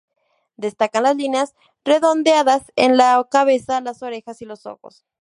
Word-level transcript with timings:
Destacan 0.57 1.03
las 1.03 1.15
líneas 1.15 1.53
redondeadas 1.85 2.71
en 2.75 2.97
la 2.97 3.23
cabeza, 3.29 3.81
las 3.81 4.01
orejas, 4.01 4.41
y 4.41 4.45
los 4.45 4.65
ojos. 4.65 5.05